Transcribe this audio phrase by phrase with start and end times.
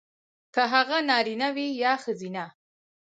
[0.53, 2.45] کـه هغـه نـاريـنه وي يـا ښـځيـنه.